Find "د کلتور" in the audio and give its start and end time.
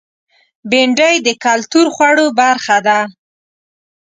1.27-1.85